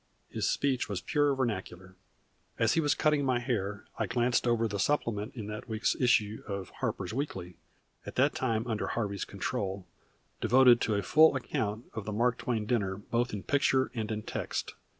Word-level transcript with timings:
His 0.31 0.49
speech 0.49 0.89
was 0.89 0.99
pure 0.99 1.35
vernacular. 1.35 1.95
As 2.57 2.73
he 2.73 2.81
was 2.81 2.95
cutting 2.95 3.23
my 3.23 3.37
hair 3.37 3.85
I 3.99 4.07
glanced 4.07 4.47
over 4.47 4.67
the 4.67 4.79
supplement 4.79 5.35
to 5.35 5.45
that 5.45 5.69
week's 5.69 5.93
issue 5.95 6.41
of 6.47 6.69
"Harper's 6.79 7.13
Weekly," 7.13 7.57
at 8.03 8.15
that 8.15 8.33
time 8.33 8.65
under 8.65 8.87
Harvey's 8.87 9.25
control, 9.25 9.85
devoted 10.41 10.81
to 10.81 10.95
a 10.95 11.03
full 11.03 11.35
account 11.35 11.85
of 11.93 12.05
the 12.05 12.11
Mark 12.11 12.39
Twain 12.39 12.65
dinner 12.65 12.95
both 12.97 13.31
in 13.31 13.43
picture 13.43 13.91
and 13.93 14.11
in 14.11 14.23
text. 14.23 14.73